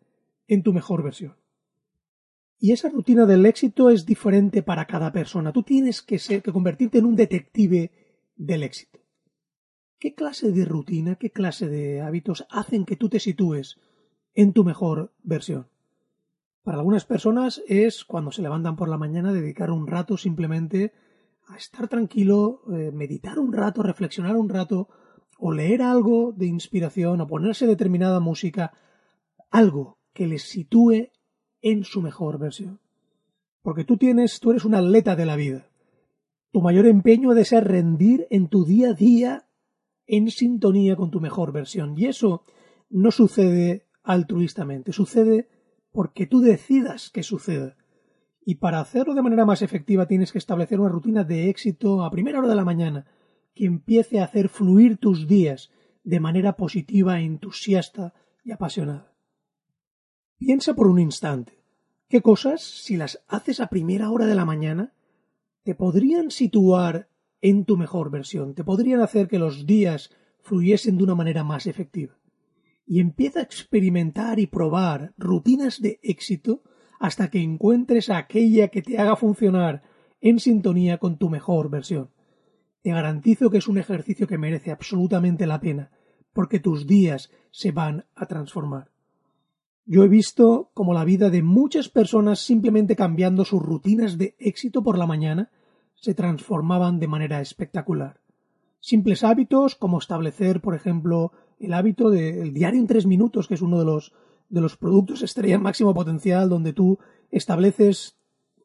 en 0.47 0.63
tu 0.63 0.73
mejor 0.73 1.03
versión. 1.03 1.37
Y 2.61 2.71
esa 2.73 2.91
rutina 2.91 3.27
del 3.27 3.45
éxito 3.45 3.91
es 3.91 4.07
diferente 4.07 4.63
para 4.63 4.87
cada 4.87 5.11
persona. 5.11 5.53
Tú 5.53 5.65
tienes 5.65 6.01
que, 6.01 6.21
ser, 6.21 6.43
que 6.43 6.53
convertirte 6.53 6.99
en 6.99 7.07
un 7.07 7.17
detective 7.17 7.91
del 8.37 8.63
éxito. 8.63 9.01
¿Qué 9.99 10.15
clase 10.15 10.53
de 10.53 10.65
rutina, 10.65 11.17
qué 11.17 11.31
clase 11.31 11.67
de 11.69 12.03
hábitos 12.03 12.47
hacen 12.51 12.85
que 12.85 12.97
tú 12.97 13.09
te 13.09 13.19
sitúes 13.19 13.81
en 14.33 14.53
tu 14.53 14.63
mejor 14.63 15.13
versión? 15.23 15.70
Para 16.63 16.79
algunas 16.79 17.07
personas 17.07 17.63
es 17.69 18.05
cuando 18.05 18.33
se 18.33 18.43
levantan 18.43 18.77
por 18.77 18.89
la 18.89 18.99
mañana 18.99 19.33
dedicar 19.33 19.71
un 19.71 19.87
rato 19.87 20.17
simplemente 20.17 20.93
a 21.49 21.57
estar 21.57 21.89
tranquilo, 21.89 22.63
eh, 22.73 22.91
meditar 22.93 23.39
un 23.39 23.53
rato, 23.53 23.83
reflexionar 23.83 24.37
un 24.37 24.49
rato, 24.49 24.89
o 25.39 25.53
leer 25.53 25.83
algo 25.83 26.33
de 26.33 26.47
inspiración, 26.47 27.21
o 27.21 27.27
ponerse 27.27 27.67
determinada 27.67 28.21
música, 28.21 28.73
algo 29.51 29.99
que 30.13 30.27
les 30.27 30.43
sitúe 30.43 31.09
en 31.63 31.85
su 31.85 32.03
mejor 32.03 32.39
versión. 32.39 32.79
Porque 33.63 33.85
tú 33.85 33.97
tienes, 33.97 34.39
tú 34.39 34.51
eres 34.51 34.65
un 34.65 34.75
atleta 34.75 35.17
de 35.17 35.27
la 35.27 35.37
vida. 35.37 35.67
Tu 36.53 36.61
mayor 36.61 36.87
empeño 36.87 37.31
debe 37.31 37.45
ser 37.45 37.67
rendir 37.67 38.27
en 38.31 38.49
tu 38.49 38.65
día 38.65 38.91
a 38.91 38.95
día 38.95 39.47
en 40.07 40.31
sintonía 40.31 40.97
con 40.97 41.11
tu 41.11 41.21
mejor 41.21 41.53
versión. 41.53 41.95
Y 41.97 42.07
eso 42.07 42.45
no 42.91 43.11
sucede 43.11 43.87
altruistamente, 44.03 44.93
sucede 44.93 45.49
porque 45.93 46.27
tú 46.27 46.41
decidas 46.41 47.11
que 47.11 47.23
suceda. 47.23 47.77
Y 48.45 48.57
para 48.57 48.81
hacerlo 48.81 49.15
de 49.15 49.23
manera 49.23 49.45
más 49.45 49.63
efectiva 49.63 50.07
tienes 50.07 50.33
que 50.33 50.39
establecer 50.39 50.81
una 50.81 50.89
rutina 50.89 51.25
de 51.25 51.49
éxito 51.51 52.03
a 52.03 52.11
primera 52.11 52.39
hora 52.39 52.49
de 52.49 52.55
la 52.55 52.65
mañana, 52.65 53.07
que 53.55 53.67
empiece 53.67 54.21
a 54.21 54.25
hacer 54.25 54.49
fluir 54.49 54.97
tus 54.99 55.27
días 55.27 55.71
de 56.05 56.21
manera 56.21 56.57
positiva, 56.57 57.21
entusiasta 57.21 58.15
y 58.45 58.53
apasionada. 58.53 59.15
Piensa 60.39 60.75
por 60.75 60.87
un 60.87 60.99
instante, 60.99 61.63
¿qué 62.09 62.23
cosas, 62.23 62.63
si 62.63 62.97
las 62.97 63.23
haces 63.29 63.61
a 63.61 63.69
primera 63.69 64.11
hora 64.11 64.27
de 64.27 64.35
la 64.35 64.47
mañana, 64.47 64.95
te 65.63 65.75
podrían 65.75 66.31
situar 66.31 67.09
en 67.43 67.65
tu 67.65 67.77
mejor 67.77 68.11
versión, 68.11 68.55
te 68.55 68.65
podrían 68.65 69.01
hacer 69.01 69.29
que 69.29 69.39
los 69.39 69.67
días 69.67 70.11
fluyesen 70.41 70.97
de 70.97 71.05
una 71.05 71.15
manera 71.15 71.45
más 71.45 71.67
efectiva. 71.67 72.20
Y 72.91 72.99
empieza 72.99 73.39
a 73.39 73.45
experimentar 73.45 74.41
y 74.41 74.49
probar 74.49 75.15
rutinas 75.17 75.81
de 75.81 76.01
éxito 76.03 76.65
hasta 76.99 77.31
que 77.31 77.41
encuentres 77.41 78.11
aquella 78.11 78.67
que 78.67 78.83
te 78.83 78.99
haga 78.99 79.15
funcionar 79.15 79.85
en 80.21 80.41
sintonía 80.41 80.99
con 80.99 81.17
tu 81.17 81.31
mejor 81.31 81.71
versión. 81.71 82.11
Te 82.83 82.91
garantizo 82.91 83.49
que 83.49 83.59
es 83.59 83.69
un 83.69 83.79
ejercicio 83.79 84.27
que 84.27 84.39
merece 84.39 84.73
absolutamente 84.73 85.47
la 85.47 85.61
pena, 85.61 85.93
porque 86.33 86.59
tus 86.59 86.89
días 86.89 87.31
se 87.53 87.71
van 87.71 88.07
a 88.17 88.27
transformar. 88.27 88.91
Yo 89.87 90.03
he 90.03 90.09
visto 90.09 90.73
como 90.75 90.93
la 90.93 91.05
vida 91.05 91.31
de 91.31 91.45
muchas 91.45 91.89
personas 91.91 92.41
simplemente 92.41 92.97
cambiando 92.97 93.45
sus 93.45 93.63
rutinas 93.63 94.19
de 94.19 94.35
éxito 94.41 94.83
por 94.83 94.99
la 94.99 95.07
mañana 95.07 95.53
se 95.95 96.15
transformaban 96.15 96.99
de 96.99 97.07
manera 97.07 97.41
espectacular. 97.41 98.21
Simples 98.81 99.23
hábitos 99.23 99.77
como 99.77 100.01
establecer, 100.01 100.61
por 100.61 100.75
ejemplo, 100.75 101.31
el 101.61 101.75
hábito 101.75 102.11
del 102.11 102.53
diario 102.53 102.81
en 102.81 102.87
tres 102.87 103.07
minutos, 103.07 103.47
que 103.47 103.55
es 103.55 103.63
uno 103.63 103.79
de 103.79 103.85
los, 103.85 104.13
de 104.49 104.61
los 104.61 104.77
productos 104.77 105.23
estrella 105.23 105.59
máximo 105.59 105.95
potencial, 105.95 106.49
donde 106.49 106.73
tú 106.73 106.99
estableces 107.31 108.17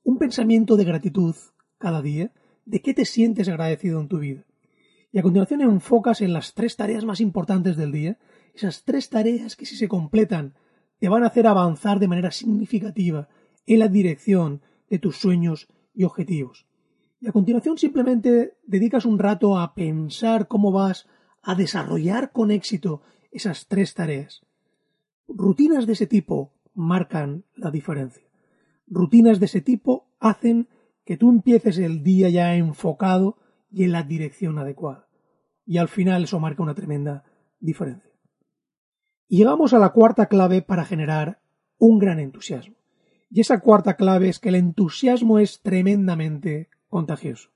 un 0.03 0.17
pensamiento 0.17 0.77
de 0.77 0.85
gratitud 0.85 1.35
cada 1.77 2.01
día, 2.01 2.31
de 2.65 2.81
qué 2.81 2.93
te 2.93 3.05
sientes 3.05 3.49
agradecido 3.49 3.99
en 3.99 4.07
tu 4.07 4.19
vida. 4.19 4.45
Y 5.11 5.19
a 5.19 5.23
continuación 5.23 5.61
enfocas 5.61 6.21
en 6.21 6.33
las 6.33 6.53
tres 6.53 6.75
tareas 6.77 7.05
más 7.05 7.19
importantes 7.19 7.75
del 7.77 7.91
día, 7.91 8.17
esas 8.53 8.83
tres 8.83 9.09
tareas 9.09 9.55
que 9.55 9.65
si 9.65 9.75
se 9.75 9.87
completan 9.87 10.55
te 10.99 11.09
van 11.09 11.23
a 11.23 11.27
hacer 11.27 11.47
avanzar 11.47 11.99
de 11.99 12.07
manera 12.07 12.31
significativa 12.31 13.27
en 13.65 13.79
la 13.79 13.89
dirección 13.89 14.61
de 14.89 14.99
tus 14.99 15.17
sueños 15.17 15.67
y 15.93 16.05
objetivos. 16.05 16.65
Y 17.19 17.27
a 17.27 17.31
continuación 17.33 17.77
simplemente 17.77 18.57
dedicas 18.65 19.05
un 19.05 19.19
rato 19.19 19.57
a 19.57 19.73
pensar 19.73 20.47
cómo 20.47 20.71
vas 20.71 21.07
a 21.45 21.53
desarrollar 21.53 22.31
con 22.31 22.49
éxito 22.49 23.03
esas 23.31 23.67
tres 23.67 23.93
tareas. 23.93 24.41
Rutinas 25.27 25.85
de 25.85 25.93
ese 25.93 26.07
tipo 26.07 26.53
marcan 26.73 27.45
la 27.55 27.69
diferencia. 27.69 28.23
Rutinas 28.87 29.39
de 29.39 29.45
ese 29.45 29.61
tipo 29.61 30.09
hacen 30.19 30.67
que 31.05 31.17
tú 31.17 31.29
empieces 31.29 31.77
el 31.77 32.03
día 32.03 32.29
ya 32.29 32.55
enfocado 32.55 33.37
y 33.69 33.83
en 33.83 33.91
la 33.91 34.03
dirección 34.03 34.57
adecuada. 34.57 35.07
Y 35.65 35.77
al 35.77 35.87
final 35.87 36.23
eso 36.23 36.39
marca 36.39 36.63
una 36.63 36.73
tremenda 36.73 37.23
diferencia. 37.59 38.11
Y 39.27 39.37
llegamos 39.37 39.73
a 39.73 39.79
la 39.79 39.89
cuarta 39.89 40.27
clave 40.27 40.63
para 40.63 40.85
generar 40.85 41.41
un 41.77 41.99
gran 41.99 42.19
entusiasmo. 42.19 42.75
Y 43.29 43.41
esa 43.41 43.59
cuarta 43.59 43.95
clave 43.95 44.29
es 44.29 44.39
que 44.39 44.49
el 44.49 44.55
entusiasmo 44.55 45.39
es 45.39 45.61
tremendamente 45.61 46.69
contagioso. 46.87 47.49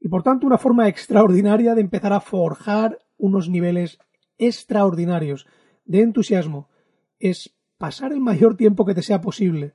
Y 0.00 0.08
por 0.08 0.22
tanto 0.22 0.46
una 0.46 0.58
forma 0.58 0.88
extraordinaria 0.88 1.74
de 1.74 1.82
empezar 1.82 2.12
a 2.12 2.20
forjar 2.20 2.98
unos 3.18 3.48
niveles 3.48 3.98
extraordinarios 4.38 5.46
de 5.84 6.00
entusiasmo 6.00 6.70
es 7.18 7.54
pasar 7.76 8.12
el 8.12 8.20
mayor 8.20 8.56
tiempo 8.56 8.86
que 8.86 8.94
te 8.94 9.02
sea 9.02 9.20
posible 9.20 9.74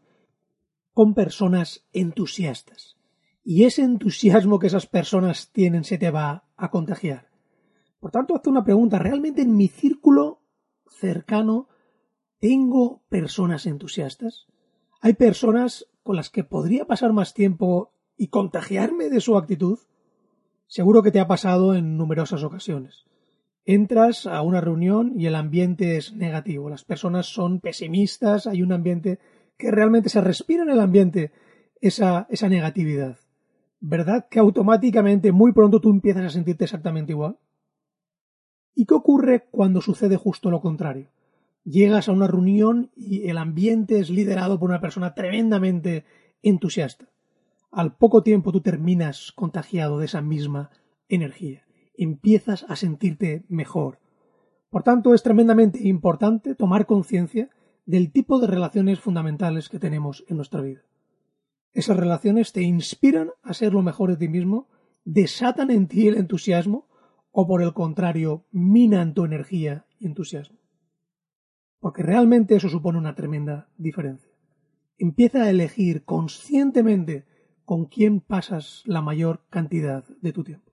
con 0.94 1.13
personas 1.13 1.88
entusiastas. 1.94 2.98
Y 3.44 3.65
ese 3.65 3.84
entusiasmo 3.84 4.58
que 4.58 4.67
esas 4.67 4.88
personas 4.88 5.51
tienen 5.51 5.84
se 5.84 6.00
te 6.00 6.10
va 6.10 6.48
a 6.58 6.72
contagiar. 6.72 7.29
Por 8.00 8.12
tanto, 8.12 8.36
hazte 8.36 8.50
una 8.50 8.63
pregunta. 8.63 8.98
¿Realmente 8.98 9.44
en 9.44 9.55
mi 9.55 9.67
círculo 9.67 10.41
cercano 10.88 11.67
tengo 12.39 13.03
personas 13.10 13.65
entusiastas? 13.65 14.48
¿Hay 15.01 15.13
personas 15.13 15.88
con 16.01 16.15
las 16.15 16.29
que 16.29 16.44
podría 16.44 16.86
pasar 16.86 17.13
más 17.13 17.34
tiempo 17.34 17.94
y 18.17 18.29
contagiarme 18.29 19.10
de 19.10 19.22
su 19.22 19.38
actitud? 19.38 19.77
Seguro 20.67 21.03
que 21.03 21.12
te 21.12 21.19
ha 21.19 21.27
pasado 21.27 21.75
en 21.75 21.98
numerosas 21.98 22.43
ocasiones. 22.43 23.05
Entras 23.65 24.27
a 24.27 24.41
una 24.41 24.62
reunión 24.62 25.13
y 25.15 25.25
el 25.25 25.36
ambiente 25.36 25.98
es 25.98 26.13
negativo, 26.13 26.69
las 26.69 26.84
personas 26.84 27.27
son 27.27 27.60
pesimistas, 27.60 28.45
hay 28.45 28.62
un 28.62 28.72
ambiente 28.72 29.19
que 29.57 29.72
realmente 29.72 30.10
se 30.10 30.22
respira 30.22 30.63
en 30.63 30.69
el 30.69 30.79
ambiente 30.79 31.31
esa, 31.81 32.27
esa 32.29 32.50
negatividad. 32.50 33.17
¿Verdad 33.79 34.27
que 34.29 34.39
automáticamente 34.39 35.31
muy 35.31 35.51
pronto 35.51 35.79
tú 35.79 35.89
empiezas 35.89 36.25
a 36.25 36.29
sentirte 36.29 36.65
exactamente 36.65 37.12
igual? 37.12 37.38
¿Y 38.75 38.86
qué 38.86 38.93
ocurre 38.93 39.48
cuando 39.50 39.81
sucede 39.81 40.17
justo 40.17 40.51
lo 40.51 40.62
contrario? 40.62 41.10
Llegas 41.63 42.10
a 42.10 42.12
una 42.12 42.27
reunión 42.27 42.91
y 42.95 43.29
el 43.29 43.38
ambiente 43.38 44.00
es 44.00 44.10
liderado 44.10 44.60
por 44.60 44.69
una 44.69 44.81
persona 44.81 45.15
tremendamente 45.15 46.05
entusiasta. 46.43 47.07
Al 47.75 47.98
poco 47.98 48.24
tiempo 48.24 48.53
tú 48.53 48.62
terminas 48.62 49.34
contagiado 49.34 50.00
de 50.00 50.05
esa 50.05 50.22
misma 50.22 50.70
energía. 51.10 51.65
Empiezas 51.98 52.65
a 52.70 52.77
sentirte 52.77 53.44
mejor. 53.50 54.00
Por 54.70 54.84
tanto, 54.84 55.13
es 55.13 55.24
tremendamente 55.24 55.86
importante 55.86 56.55
tomar 56.55 56.86
conciencia 56.86 57.50
del 57.86 58.13
tipo 58.13 58.39
de 58.39 58.48
relaciones 58.48 59.01
fundamentales 59.01 59.67
que 59.67 59.77
tenemos 59.77 60.24
en 60.29 60.38
nuestra 60.38 60.62
vida. 60.62 60.84
Esas 61.74 61.98
relaciones 61.98 62.53
te 62.53 62.62
inspiran 62.62 63.32
a 63.44 63.53
ser 63.53 63.74
lo 63.74 63.82
mejor 63.82 64.10
de 64.12 64.15
ti 64.15 64.29
mismo, 64.29 64.70
desatan 65.03 65.70
en 65.70 65.89
ti 65.89 66.08
el 66.08 66.15
entusiasmo 66.15 66.88
o 67.29 67.46
por 67.46 67.62
el 67.62 67.74
contrario, 67.74 68.46
minan 68.51 69.13
tu 69.13 69.25
energía 69.25 69.86
y 70.00 70.05
entusiasmo. 70.05 70.60
Porque 71.82 72.03
realmente 72.03 72.55
eso 72.55 72.70
supone 72.70 72.98
una 72.98 73.15
tremenda 73.15 73.67
diferencia. 73.77 74.32
Empieza 74.98 75.44
a 75.44 75.50
elegir 75.50 76.05
conscientemente 76.05 77.25
con 77.65 77.86
quién 77.86 78.22
pasas 78.22 78.84
la 78.86 79.01
mayor 79.01 79.41
cantidad 79.50 80.05
de 80.22 80.31
tu 80.31 80.43
tiempo. 80.43 80.72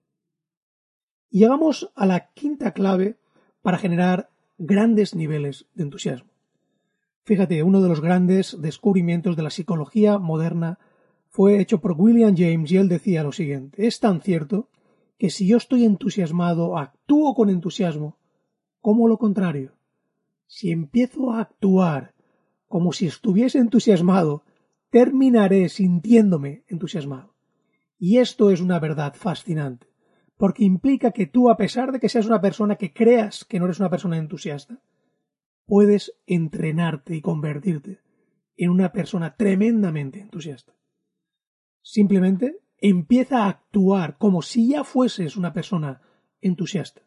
Y 1.30 1.40
llegamos 1.40 1.90
a 1.94 2.06
la 2.06 2.32
quinta 2.32 2.72
clave 2.72 3.18
para 3.62 3.78
generar 3.78 4.30
grandes 4.58 5.14
niveles 5.14 5.66
de 5.74 5.84
entusiasmo. 5.84 6.30
Fíjate, 7.24 7.62
uno 7.62 7.80
de 7.80 7.88
los 7.88 8.00
grandes 8.00 8.60
descubrimientos 8.60 9.36
de 9.36 9.42
la 9.42 9.50
psicología 9.50 10.18
moderna 10.18 10.78
fue 11.28 11.60
hecho 11.60 11.80
por 11.80 11.92
William 11.92 12.34
James 12.36 12.70
y 12.70 12.76
él 12.76 12.88
decía 12.88 13.22
lo 13.22 13.32
siguiente, 13.32 13.86
es 13.86 14.00
tan 14.00 14.20
cierto 14.20 14.68
que 15.16 15.30
si 15.30 15.46
yo 15.46 15.56
estoy 15.56 15.84
entusiasmado, 15.84 16.76
actúo 16.76 17.34
con 17.34 17.48
entusiasmo, 17.48 18.18
como 18.80 19.08
lo 19.08 19.18
contrario. 19.18 19.72
Si 20.46 20.70
empiezo 20.70 21.32
a 21.32 21.40
actuar 21.40 22.14
como 22.66 22.92
si 22.92 23.06
estuviese 23.06 23.58
entusiasmado, 23.58 24.44
terminaré 24.92 25.70
sintiéndome 25.70 26.64
entusiasmado. 26.68 27.34
Y 27.98 28.18
esto 28.18 28.50
es 28.50 28.60
una 28.60 28.78
verdad 28.78 29.14
fascinante, 29.14 29.86
porque 30.36 30.64
implica 30.64 31.12
que 31.12 31.26
tú, 31.26 31.48
a 31.48 31.56
pesar 31.56 31.92
de 31.92 31.98
que 31.98 32.10
seas 32.10 32.26
una 32.26 32.42
persona 32.42 32.76
que 32.76 32.92
creas 32.92 33.46
que 33.46 33.58
no 33.58 33.64
eres 33.64 33.80
una 33.80 33.88
persona 33.88 34.18
entusiasta, 34.18 34.82
puedes 35.64 36.12
entrenarte 36.26 37.16
y 37.16 37.22
convertirte 37.22 38.00
en 38.54 38.68
una 38.68 38.92
persona 38.92 39.34
tremendamente 39.34 40.20
entusiasta. 40.20 40.74
Simplemente 41.80 42.58
empieza 42.76 43.44
a 43.44 43.48
actuar 43.48 44.18
como 44.18 44.42
si 44.42 44.68
ya 44.68 44.84
fueses 44.84 45.38
una 45.38 45.54
persona 45.54 46.02
entusiasta. 46.42 47.00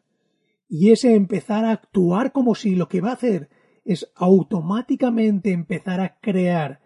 Y 0.68 0.90
ese 0.90 1.14
empezar 1.14 1.64
a 1.64 1.70
actuar 1.70 2.32
como 2.32 2.56
si 2.56 2.74
lo 2.74 2.88
que 2.88 3.00
va 3.00 3.10
a 3.10 3.14
hacer 3.14 3.48
es 3.84 4.10
automáticamente 4.16 5.52
empezar 5.52 6.00
a 6.00 6.18
crear 6.18 6.80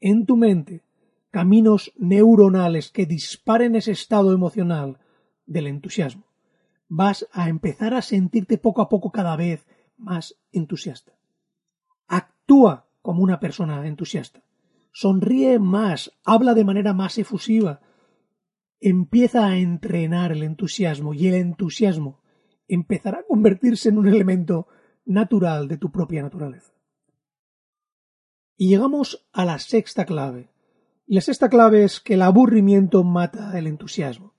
en 0.00 0.26
tu 0.26 0.36
mente 0.36 0.82
caminos 1.30 1.92
neuronales 1.96 2.90
que 2.90 3.06
disparen 3.06 3.76
ese 3.76 3.92
estado 3.92 4.32
emocional 4.32 4.98
del 5.46 5.66
entusiasmo. 5.66 6.24
Vas 6.88 7.26
a 7.32 7.48
empezar 7.48 7.94
a 7.94 8.02
sentirte 8.02 8.58
poco 8.58 8.80
a 8.80 8.88
poco 8.88 9.10
cada 9.12 9.36
vez 9.36 9.66
más 9.96 10.36
entusiasta. 10.52 11.12
Actúa 12.06 12.86
como 13.02 13.22
una 13.22 13.40
persona 13.40 13.86
entusiasta. 13.86 14.42
Sonríe 14.92 15.58
más, 15.58 16.12
habla 16.24 16.54
de 16.54 16.64
manera 16.64 16.94
más 16.94 17.18
efusiva, 17.18 17.80
empieza 18.80 19.46
a 19.46 19.58
entrenar 19.58 20.32
el 20.32 20.42
entusiasmo 20.42 21.14
y 21.14 21.28
el 21.28 21.34
entusiasmo 21.34 22.20
empezará 22.68 23.20
a 23.20 23.26
convertirse 23.26 23.88
en 23.90 23.98
un 23.98 24.08
elemento 24.08 24.66
natural 25.04 25.68
de 25.68 25.78
tu 25.78 25.90
propia 25.90 26.22
naturaleza. 26.22 26.72
Y 28.60 28.68
llegamos 28.68 29.24
a 29.32 29.44
la 29.44 29.60
sexta 29.60 30.04
clave. 30.04 30.50
Y 31.06 31.14
la 31.14 31.20
sexta 31.20 31.48
clave 31.48 31.84
es 31.84 32.00
que 32.00 32.14
el 32.14 32.22
aburrimiento 32.22 33.04
mata 33.04 33.56
el 33.56 33.68
entusiasmo. 33.68 34.34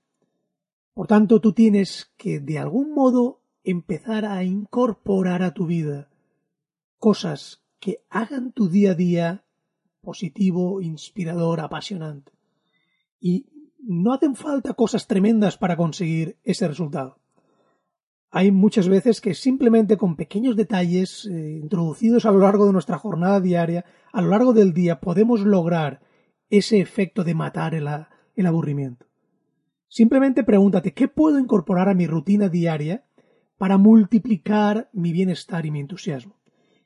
Por 0.92 1.06
tanto, 1.06 1.40
tú 1.40 1.54
tienes 1.54 2.12
que 2.18 2.38
de 2.38 2.58
algún 2.58 2.92
modo 2.92 3.40
empezar 3.64 4.26
a 4.26 4.44
incorporar 4.44 5.42
a 5.42 5.54
tu 5.54 5.66
vida 5.66 6.10
cosas 6.98 7.62
que 7.78 8.04
hagan 8.10 8.52
tu 8.52 8.68
día 8.68 8.90
a 8.90 8.94
día 8.94 9.44
positivo, 10.02 10.82
inspirador, 10.82 11.60
apasionante. 11.60 12.32
Y 13.20 13.46
no 13.78 14.12
hacen 14.12 14.36
falta 14.36 14.74
cosas 14.74 15.06
tremendas 15.06 15.56
para 15.56 15.78
conseguir 15.78 16.36
ese 16.44 16.68
resultado. 16.68 17.19
Hay 18.32 18.52
muchas 18.52 18.88
veces 18.88 19.20
que 19.20 19.34
simplemente 19.34 19.96
con 19.96 20.14
pequeños 20.14 20.54
detalles 20.54 21.26
eh, 21.26 21.58
introducidos 21.60 22.26
a 22.26 22.30
lo 22.30 22.38
largo 22.38 22.66
de 22.66 22.72
nuestra 22.72 22.96
jornada 22.96 23.40
diaria, 23.40 23.84
a 24.12 24.22
lo 24.22 24.28
largo 24.28 24.52
del 24.52 24.72
día, 24.72 25.00
podemos 25.00 25.40
lograr 25.40 26.00
ese 26.48 26.80
efecto 26.80 27.24
de 27.24 27.34
matar 27.34 27.74
el, 27.74 27.88
aburrimiento. 28.46 29.06
Simplemente 29.88 30.44
pregúntate 30.44 30.94
qué 30.94 31.08
puedo 31.08 31.38
incorporar 31.38 31.88
a 31.88 31.94
mi 31.94 32.06
rutina 32.06 32.48
diaria 32.48 33.04
para 33.58 33.78
multiplicar 33.78 34.88
mi 34.92 35.12
bienestar 35.12 35.66
y 35.66 35.72
mi 35.72 35.80
entusiasmo. 35.80 36.36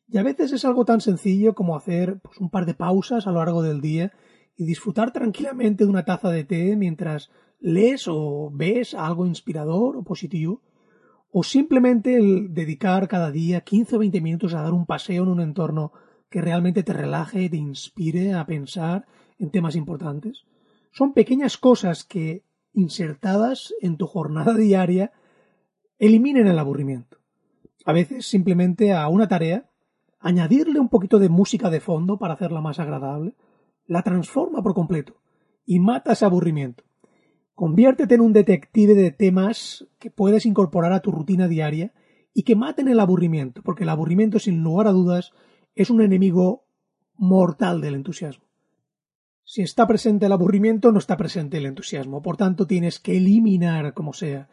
Y 0.09 0.17
a 0.17 0.23
veces 0.23 0.53
es 0.53 0.65
algo 0.65 0.85
tan 0.87 1.01
sencillo 1.03 1.55
como 1.55 1.77
hacer 1.77 2.21
pues, 2.21 2.39
un 2.39 2.51
par 2.51 2.65
de 2.65 2.75
pausas 2.75 3.27
a 3.27 3.31
lo 3.31 3.39
largo 3.39 3.63
del 3.63 3.83
día 3.83 4.13
y 4.57 4.65
disfrutar 4.65 5.13
tranquilamente 5.13 5.85
de 5.85 5.91
una 5.91 6.05
taza 6.05 6.31
de 6.31 6.45
té 6.45 6.77
mientras 6.77 7.31
lees 7.61 8.07
o 8.09 8.51
ves 8.53 8.95
algo 8.95 9.27
inspirador 9.27 9.97
o 9.97 10.05
positivo, 10.05 10.63
o 11.37 11.43
simplemente 11.43 12.15
el 12.15 12.55
dedicar 12.55 13.09
cada 13.09 13.33
día 13.33 13.63
15 13.63 13.97
o 13.97 13.99
20 13.99 14.21
minutos 14.21 14.55
a 14.55 14.63
dar 14.63 14.73
un 14.73 14.87
paseo 14.87 15.25
en 15.25 15.31
un 15.31 15.41
entorno 15.41 15.93
que 16.31 16.41
realmente 16.41 16.85
te 16.85 16.93
relaje 16.93 17.51
te 17.51 17.57
inspire 17.57 18.35
a 18.35 18.47
pensar 18.47 19.05
en 19.41 19.51
temas 19.51 19.75
importantes. 19.75 20.45
Son 20.93 21.13
pequeñas 21.13 21.59
cosas 21.59 22.05
que, 22.05 22.45
insertadas 22.73 23.75
en 23.81 23.97
tu 23.97 24.07
jornada 24.07 24.55
diaria, 24.67 25.11
eliminen 25.99 26.47
el 26.47 26.57
aburrimiento. 26.57 27.19
A 27.85 27.93
veces 27.93 28.29
simplemente 28.29 28.93
a 28.93 29.09
una 29.09 29.27
tarea, 29.27 29.69
añadirle 30.21 30.79
un 30.79 30.89
poquito 30.89 31.19
de 31.19 31.31
música 31.31 31.69
de 31.69 31.81
fondo 31.81 32.17
para 32.17 32.35
hacerla 32.35 32.61
más 32.61 32.79
agradable, 32.79 33.35
la 33.89 34.03
transforma 34.03 34.63
por 34.63 34.73
completo 34.73 35.17
y 35.67 35.81
mata 35.81 36.13
ese 36.13 36.27
aburrimiento. 36.27 36.84
Conviértete 37.55 38.17
en 38.17 38.21
un 38.21 38.33
detective 38.33 38.95
de 38.95 39.13
temas 39.13 39.87
que 40.01 40.11
puedes 40.11 40.45
incorporar 40.45 40.93
a 40.93 41.01
tu 41.01 41.13
rutina 41.13 41.47
diaria 41.47 41.93
y 42.33 42.43
que 42.43 42.57
maten 42.57 42.89
el 42.89 42.99
aburrimiento, 42.99 43.63
porque 43.63 43.85
el 43.85 43.91
aburrimiento, 43.91 44.41
sin 44.41 44.63
lugar 44.63 44.89
a 44.89 44.93
dudas, 44.93 45.33
es 45.77 45.89
un 45.89 46.03
enemigo 46.03 46.67
mortal 47.15 47.81
del 47.81 47.95
entusiasmo. 47.95 48.45
Si 49.45 49.63
está 49.63 49.87
presente 49.87 50.27
el 50.27 50.33
aburrimiento, 50.33 50.91
no 50.91 50.99
está 50.99 51.17
presente 51.17 51.59
el 51.59 51.67
entusiasmo. 51.67 52.23
Por 52.23 52.37
tanto, 52.37 52.67
tienes 52.67 52.99
que 52.99 53.17
eliminar, 53.19 53.95
como 53.95 54.15
sea, 54.15 54.49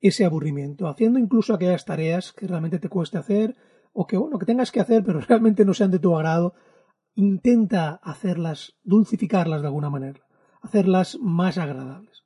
ese 0.00 0.24
aburrimiento, 0.24 0.88
haciendo 0.88 1.18
incluso 1.18 1.52
aquellas 1.52 1.84
tareas 1.84 2.32
que 2.32 2.46
realmente 2.46 2.78
te 2.78 2.88
cueste 2.88 3.18
hacer 3.18 3.56
o 3.92 4.06
que, 4.06 4.16
bueno, 4.16 4.38
que 4.38 4.46
tengas 4.46 4.72
que 4.72 4.80
hacer, 4.80 5.04
pero 5.04 5.20
realmente 5.28 5.64
no 5.64 5.74
sean 5.74 5.90
de 5.90 5.98
tu 5.98 6.16
agrado, 6.16 6.54
intenta 7.14 8.00
hacerlas, 8.02 8.78
dulcificarlas 8.82 9.60
de 9.60 9.66
alguna 9.66 9.90
manera, 9.90 10.20
hacerlas 10.62 11.18
más 11.20 11.58
agradables. 11.58 12.25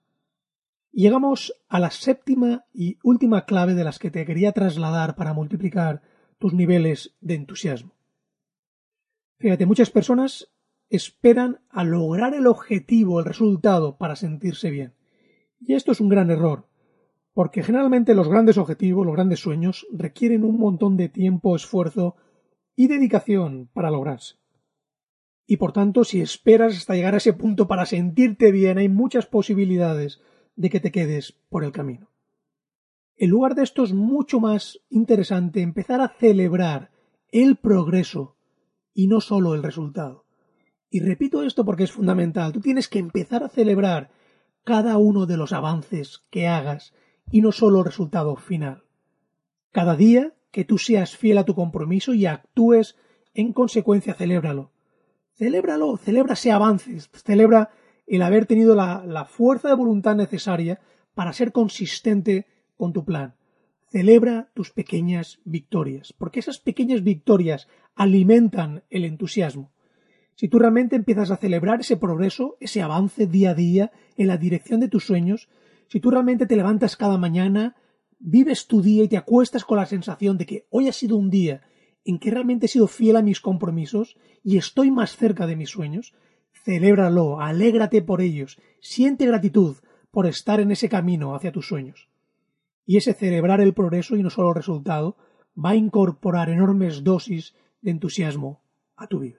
Llegamos 0.92 1.54
a 1.68 1.78
la 1.78 1.90
séptima 1.90 2.66
y 2.72 2.98
última 3.02 3.44
clave 3.44 3.74
de 3.74 3.84
las 3.84 3.98
que 3.98 4.10
te 4.10 4.24
quería 4.24 4.52
trasladar 4.52 5.16
para 5.16 5.32
multiplicar 5.32 6.02
tus 6.38 6.54
niveles 6.54 7.14
de 7.20 7.34
entusiasmo. 7.34 7.92
Fíjate, 9.38 9.66
muchas 9.66 9.90
personas 9.90 10.52
esperan 10.88 11.60
a 11.70 11.84
lograr 11.84 12.34
el 12.34 12.46
objetivo, 12.46 13.20
el 13.20 13.26
resultado, 13.26 13.96
para 13.96 14.16
sentirse 14.16 14.70
bien. 14.70 14.94
Y 15.60 15.74
esto 15.74 15.92
es 15.92 16.00
un 16.00 16.08
gran 16.08 16.30
error, 16.30 16.66
porque 17.32 17.62
generalmente 17.62 18.14
los 18.14 18.28
grandes 18.28 18.58
objetivos, 18.58 19.06
los 19.06 19.14
grandes 19.14 19.40
sueños, 19.40 19.86
requieren 19.92 20.44
un 20.44 20.58
montón 20.58 20.96
de 20.96 21.08
tiempo, 21.08 21.54
esfuerzo 21.54 22.16
y 22.74 22.88
dedicación 22.88 23.68
para 23.72 23.90
lograrse. 23.90 24.36
Y 25.46 25.56
por 25.56 25.72
tanto, 25.72 26.04
si 26.04 26.20
esperas 26.20 26.76
hasta 26.76 26.94
llegar 26.94 27.14
a 27.14 27.18
ese 27.18 27.32
punto 27.32 27.66
para 27.66 27.86
sentirte 27.86 28.52
bien, 28.52 28.78
hay 28.78 28.88
muchas 28.88 29.26
posibilidades 29.26 30.20
de 30.60 30.68
que 30.68 30.78
te 30.78 30.92
quedes 30.92 31.32
por 31.48 31.64
el 31.64 31.72
camino. 31.72 32.10
En 33.16 33.30
lugar 33.30 33.54
de 33.54 33.62
esto 33.62 33.82
es 33.82 33.94
mucho 33.94 34.40
más 34.40 34.78
interesante 34.90 35.62
empezar 35.62 36.02
a 36.02 36.10
celebrar 36.10 36.90
el 37.32 37.56
progreso 37.56 38.36
y 38.92 39.06
no 39.06 39.22
solo 39.22 39.54
el 39.54 39.62
resultado. 39.62 40.26
Y 40.90 41.00
repito 41.00 41.44
esto 41.44 41.64
porque 41.64 41.84
es 41.84 41.92
fundamental. 41.92 42.52
Tú 42.52 42.60
tienes 42.60 42.88
que 42.88 42.98
empezar 42.98 43.42
a 43.42 43.48
celebrar 43.48 44.10
cada 44.62 44.98
uno 44.98 45.24
de 45.24 45.38
los 45.38 45.54
avances 45.54 46.24
que 46.28 46.46
hagas 46.46 46.92
y 47.30 47.40
no 47.40 47.52
solo 47.52 47.78
el 47.78 47.86
resultado 47.86 48.36
final. 48.36 48.84
Cada 49.72 49.96
día 49.96 50.34
que 50.50 50.66
tú 50.66 50.76
seas 50.76 51.16
fiel 51.16 51.38
a 51.38 51.44
tu 51.44 51.54
compromiso 51.54 52.12
y 52.12 52.26
actúes 52.26 52.96
en 53.32 53.54
consecuencia, 53.54 54.12
celébralo. 54.12 54.72
Celébralo, 55.36 55.96
celebra 55.96 56.34
ese 56.34 56.52
avance, 56.52 56.98
celebra 57.14 57.70
el 58.16 58.22
haber 58.22 58.46
tenido 58.46 58.74
la, 58.74 59.24
fuerza 59.24 59.68
de 59.68 59.74
voluntad 59.74 60.16
necesaria 60.16 60.80
para 61.14 61.32
ser 61.32 61.52
consistente 61.52 62.46
con 62.76 62.92
tu 62.92 63.04
plan. 63.04 63.34
Celebra 63.88 64.50
tus 64.52 64.72
pequeñas 64.72 65.38
victorias, 65.44 66.12
porque 66.18 66.40
esas 66.40 66.58
pequeñas 66.58 67.04
victorias 67.04 67.68
alimentan 67.94 68.82
el 68.90 69.04
entusiasmo. 69.04 69.70
Si 70.34 70.48
tú 70.48 70.58
realmente 70.58 70.96
empiezas 70.96 71.30
a 71.30 71.36
celebrar 71.36 71.80
ese 71.80 71.96
progreso, 71.96 72.56
ese 72.60 72.82
avance 72.82 73.26
día 73.26 73.50
a 73.50 73.54
día 73.54 73.92
en 74.16 74.26
la 74.26 74.38
dirección 74.38 74.80
de 74.80 74.88
tus 74.88 75.04
sueños, 75.04 75.48
si 75.86 76.00
tú 76.00 76.10
realmente 76.10 76.46
te 76.46 76.56
levantas 76.56 76.96
cada 76.96 77.16
mañana, 77.16 77.76
vives 78.18 78.66
tu 78.66 78.82
día 78.82 79.04
y 79.04 79.08
te 79.08 79.18
acuestas 79.18 79.64
con 79.64 79.78
la 79.78 79.86
sensación 79.86 80.36
de 80.36 80.46
que 80.46 80.66
hoy 80.70 80.88
ha 80.88 80.92
sido 80.92 81.16
un 81.16 81.30
día 81.30 81.62
en 82.04 82.18
que 82.18 82.30
realmente 82.30 82.66
he 82.66 82.68
sido 82.68 82.88
fiel 82.88 83.16
a 83.16 83.22
mis 83.22 83.40
compromisos 83.40 84.16
y 84.42 84.56
estoy 84.56 84.90
más 84.90 85.16
cerca 85.16 85.46
de 85.46 85.56
mis 85.56 85.70
sueños, 85.70 86.14
celébralo, 86.64 87.40
alégrate 87.40 88.02
por 88.02 88.20
ellos, 88.20 88.60
siente 88.80 89.26
gratitud 89.26 89.76
por 90.10 90.26
estar 90.26 90.60
en 90.60 90.70
ese 90.70 90.88
camino 90.88 91.34
hacia 91.34 91.52
tus 91.52 91.66
sueños. 91.66 92.08
Y 92.86 92.96
ese 92.96 93.14
celebrar 93.14 93.60
el 93.60 93.74
progreso 93.74 94.16
y 94.16 94.22
no 94.22 94.30
solo 94.30 94.50
el 94.50 94.56
resultado 94.56 95.16
va 95.56 95.70
a 95.70 95.76
incorporar 95.76 96.48
enormes 96.48 97.04
dosis 97.04 97.54
de 97.82 97.90
entusiasmo 97.90 98.62
a 98.96 99.06
tu 99.06 99.20
vida. 99.20 99.38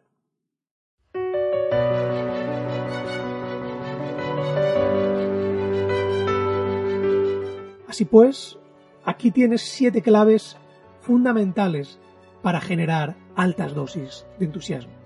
Así 7.87 8.05
pues, 8.05 8.57
aquí 9.03 9.31
tienes 9.31 9.63
siete 9.63 10.01
claves 10.01 10.55
fundamentales 11.01 11.99
para 12.41 12.61
generar 12.61 13.17
altas 13.35 13.75
dosis 13.75 14.25
de 14.39 14.45
entusiasmo. 14.45 15.00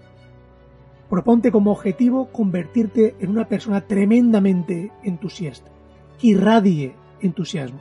Proponte 1.09 1.51
como 1.51 1.71
objetivo 1.71 2.31
convertirte 2.31 3.15
en 3.19 3.29
una 3.29 3.47
persona 3.47 3.81
tremendamente 3.81 4.91
entusiasta, 5.03 5.71
que 6.19 6.27
irradie 6.27 6.95
entusiasmo, 7.21 7.79